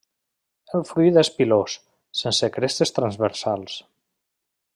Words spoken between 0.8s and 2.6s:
fruit és pilós, sense